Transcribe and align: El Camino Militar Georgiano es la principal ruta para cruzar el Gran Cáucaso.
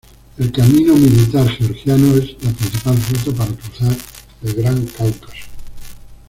El 0.39 0.51
Camino 0.51 0.95
Militar 0.95 1.47
Georgiano 1.47 2.15
es 2.15 2.31
la 2.43 2.49
principal 2.53 2.95
ruta 3.23 3.37
para 3.37 3.55
cruzar 3.55 3.95
el 4.41 4.53
Gran 4.55 4.83
Cáucaso. 4.87 5.45